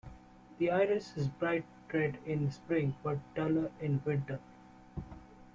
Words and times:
The 0.57 0.71
iris 0.71 1.15
is 1.15 1.27
bright 1.27 1.63
red 1.93 2.17
in 2.25 2.45
the 2.47 2.51
spring, 2.51 2.95
but 3.03 3.19
duller 3.35 3.69
in 3.79 3.97
the 4.03 4.09
winter. 4.09 4.39